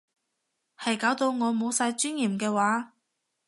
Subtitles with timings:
[0.79, 2.93] 係搞到我冇晒尊嚴嘅話